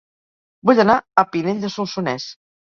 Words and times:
Vull 0.69 0.81
anar 0.83 0.95
a 1.23 1.25
Pinell 1.35 1.61
de 1.67 1.71
Solsonès 1.77 2.27